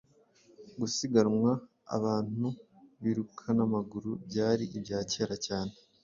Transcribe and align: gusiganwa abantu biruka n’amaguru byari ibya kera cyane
gusiganwa 0.79 1.51
abantu 1.95 2.47
biruka 3.03 3.45
n’amaguru 3.57 4.11
byari 4.27 4.63
ibya 4.77 4.99
kera 5.11 5.35
cyane 5.47 5.73